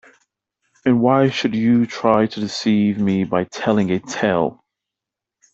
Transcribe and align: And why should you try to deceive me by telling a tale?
And 0.83 0.99
why 0.99 1.29
should 1.29 1.53
you 1.53 1.85
try 1.85 2.25
to 2.25 2.39
deceive 2.39 2.97
me 2.97 3.23
by 3.23 3.43
telling 3.43 3.91
a 3.91 3.99
tale? 3.99 4.63